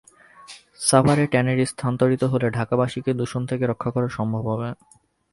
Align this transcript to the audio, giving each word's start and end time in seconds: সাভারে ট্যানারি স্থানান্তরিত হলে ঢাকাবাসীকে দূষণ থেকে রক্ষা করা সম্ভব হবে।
সাভারে 0.79 1.25
ট্যানারি 1.31 1.63
স্থানান্তরিত 1.71 2.23
হলে 2.33 2.47
ঢাকাবাসীকে 2.57 3.11
দূষণ 3.19 3.41
থেকে 3.49 3.63
রক্ষা 3.65 3.89
করা 3.95 4.07
সম্ভব 4.17 4.43
হবে। 4.51 4.69